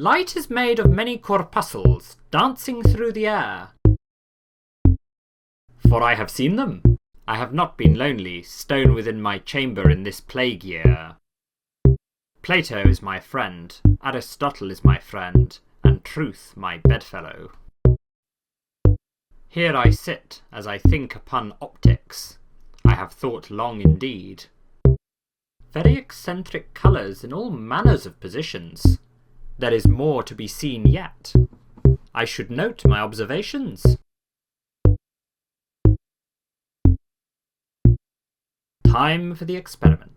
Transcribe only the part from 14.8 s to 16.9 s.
my friend, and truth my